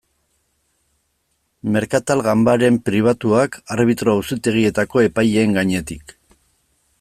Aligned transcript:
Merkatal 1.75 2.23
ganbaren 2.27 2.79
pribatuak 2.87 3.59
arbitro 3.77 4.17
auzitegietako 4.21 5.05
epaileen 5.11 5.55
gainetik. 5.61 6.17